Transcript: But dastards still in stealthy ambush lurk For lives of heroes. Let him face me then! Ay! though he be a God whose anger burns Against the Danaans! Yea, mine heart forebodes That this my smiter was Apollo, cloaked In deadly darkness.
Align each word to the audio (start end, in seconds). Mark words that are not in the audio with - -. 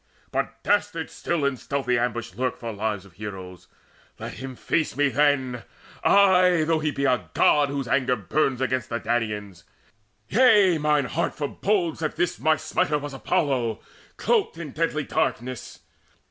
But 0.31 0.63
dastards 0.63 1.13
still 1.13 1.45
in 1.45 1.57
stealthy 1.57 1.99
ambush 1.99 2.33
lurk 2.33 2.57
For 2.57 2.71
lives 2.73 3.05
of 3.05 3.13
heroes. 3.13 3.67
Let 4.17 4.33
him 4.33 4.55
face 4.55 4.97
me 4.97 5.09
then! 5.09 5.61
Ay! 6.03 6.63
though 6.65 6.79
he 6.79 6.89
be 6.89 7.05
a 7.05 7.29
God 7.35 7.69
whose 7.69 7.87
anger 7.87 8.15
burns 8.15 8.61
Against 8.61 8.89
the 8.89 8.99
Danaans! 8.99 9.63
Yea, 10.27 10.79
mine 10.79 11.05
heart 11.05 11.35
forebodes 11.35 11.99
That 11.99 12.15
this 12.15 12.39
my 12.39 12.55
smiter 12.55 12.97
was 12.97 13.13
Apollo, 13.13 13.79
cloaked 14.17 14.57
In 14.57 14.71
deadly 14.71 15.03
darkness. 15.03 15.81